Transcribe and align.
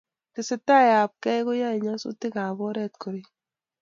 Tesetai 0.33 0.87
ab 1.01 1.11
kei 1.23 1.39
ko 1.47 1.51
yae 1.61 1.77
nyasutik 1.85 2.35
ab 2.45 2.59
oret 2.67 2.93
ko 3.01 3.07
rek 3.15 3.27